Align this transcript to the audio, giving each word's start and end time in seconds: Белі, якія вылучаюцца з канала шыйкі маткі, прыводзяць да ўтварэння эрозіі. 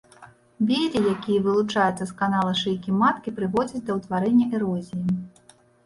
Белі, 0.71 1.01
якія 1.15 1.43
вылучаюцца 1.49 2.03
з 2.13 2.17
канала 2.23 2.57
шыйкі 2.63 2.97
маткі, 3.05 3.37
прыводзяць 3.39 3.87
да 3.87 3.91
ўтварэння 4.03 4.53
эрозіі. 4.61 5.11